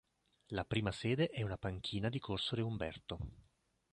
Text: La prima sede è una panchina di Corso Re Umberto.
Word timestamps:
La 0.53 0.65
prima 0.65 0.91
sede 0.91 1.27
è 1.27 1.43
una 1.43 1.59
panchina 1.59 2.09
di 2.09 2.17
Corso 2.17 2.55
Re 2.55 2.63
Umberto. 2.63 3.19